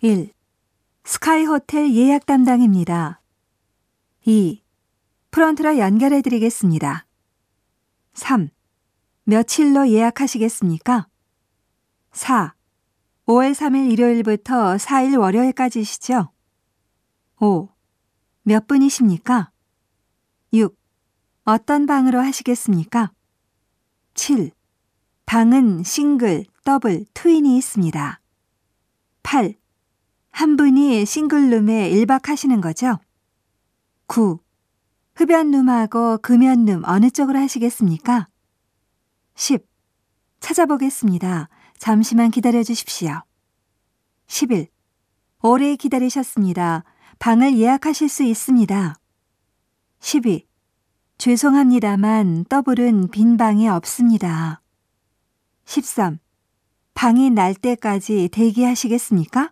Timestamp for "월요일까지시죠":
15.18-16.30